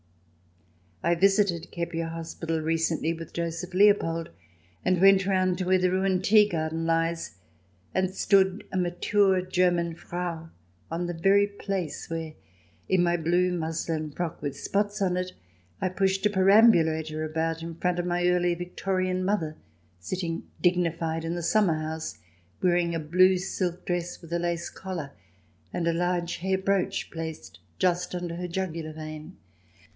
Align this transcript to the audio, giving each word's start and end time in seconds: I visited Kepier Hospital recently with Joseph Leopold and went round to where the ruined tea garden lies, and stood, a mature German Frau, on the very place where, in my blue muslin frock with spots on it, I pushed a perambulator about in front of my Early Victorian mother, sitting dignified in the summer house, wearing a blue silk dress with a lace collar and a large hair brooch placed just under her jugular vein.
I 1.03 1.13
visited 1.15 1.71
Kepier 1.71 2.09
Hospital 2.09 2.59
recently 2.59 3.13
with 3.13 3.33
Joseph 3.33 3.73
Leopold 3.73 4.29
and 4.85 5.01
went 5.01 5.25
round 5.27 5.57
to 5.59 5.65
where 5.65 5.77
the 5.79 5.91
ruined 5.91 6.23
tea 6.23 6.47
garden 6.47 6.85
lies, 6.85 7.37
and 7.93 8.09
stood, 8.13 8.63
a 8.71 8.77
mature 8.77 9.41
German 9.41 9.95
Frau, 9.95 10.49
on 10.91 11.05
the 11.05 11.13
very 11.13 11.45
place 11.47 12.07
where, 12.09 12.33
in 12.89 13.01
my 13.03 13.15
blue 13.17 13.51
muslin 13.51 14.11
frock 14.11 14.41
with 14.43 14.57
spots 14.59 15.01
on 15.03 15.17
it, 15.17 15.33
I 15.81 15.89
pushed 15.89 16.25
a 16.25 16.29
perambulator 16.31 17.23
about 17.23 17.61
in 17.63 17.75
front 17.75 17.99
of 17.99 18.05
my 18.05 18.27
Early 18.27 18.53
Victorian 18.55 19.23
mother, 19.23 19.55
sitting 19.99 20.43
dignified 20.61 21.25
in 21.25 21.35
the 21.35 21.43
summer 21.43 21.79
house, 21.79 22.19
wearing 22.61 22.93
a 22.95 22.99
blue 22.99 23.37
silk 23.37 23.85
dress 23.85 24.19
with 24.21 24.33
a 24.33 24.39
lace 24.39 24.69
collar 24.69 25.11
and 25.73 25.87
a 25.87 25.93
large 25.93 26.37
hair 26.37 26.57
brooch 26.59 27.09
placed 27.11 27.59
just 27.79 28.15
under 28.15 28.35
her 28.35 28.47
jugular 28.47 28.93
vein. 28.93 29.37